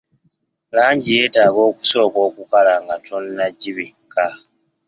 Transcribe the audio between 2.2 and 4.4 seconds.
okukala nga tonnagibikka.